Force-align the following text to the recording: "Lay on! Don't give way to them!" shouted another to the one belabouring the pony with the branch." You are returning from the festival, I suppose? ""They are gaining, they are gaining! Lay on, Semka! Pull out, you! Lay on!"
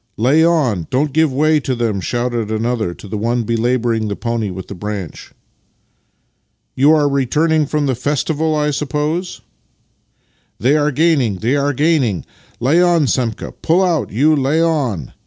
"Lay 0.17 0.43
on! 0.43 0.87
Don't 0.89 1.13
give 1.13 1.31
way 1.31 1.59
to 1.59 1.75
them!" 1.75 2.01
shouted 2.01 2.49
another 2.49 2.91
to 2.95 3.07
the 3.07 3.19
one 3.19 3.43
belabouring 3.43 4.07
the 4.07 4.15
pony 4.15 4.49
with 4.49 4.67
the 4.67 4.73
branch." 4.73 5.31
You 6.75 6.91
are 6.95 7.07
returning 7.07 7.67
from 7.67 7.85
the 7.85 7.93
festival, 7.93 8.55
I 8.55 8.71
suppose? 8.71 9.41
""They 10.59 10.75
are 10.75 10.89
gaining, 10.89 11.35
they 11.35 11.55
are 11.55 11.71
gaining! 11.73 12.25
Lay 12.59 12.81
on, 12.81 13.05
Semka! 13.05 13.53
Pull 13.61 13.83
out, 13.83 14.09
you! 14.11 14.35
Lay 14.35 14.59
on!" 14.59 15.13